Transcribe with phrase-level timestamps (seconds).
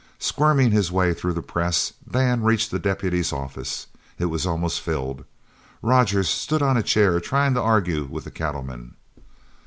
[0.17, 3.85] Squirming his way through the press, Dan reached the deputy's office.
[4.17, 5.25] It was almost filled.
[5.83, 8.95] Rogers stood on a chair trying to argue with the cattlemen.